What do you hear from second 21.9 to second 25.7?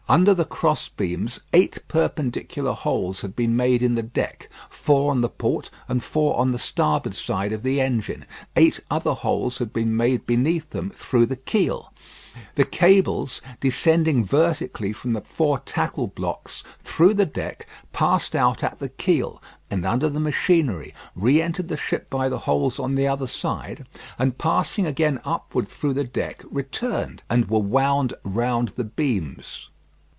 by the holes on the other side, and passing again upward